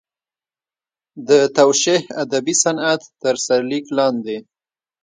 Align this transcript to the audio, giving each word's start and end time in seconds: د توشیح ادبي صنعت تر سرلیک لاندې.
د 1.27 1.29
توشیح 1.57 2.01
ادبي 2.23 2.55
صنعت 2.63 3.01
تر 3.21 3.35
سرلیک 3.45 3.85
لاندې. 3.97 4.37